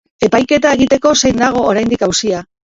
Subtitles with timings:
[0.27, 2.45] Epaiketa egiteko zain dago oraindik auzia.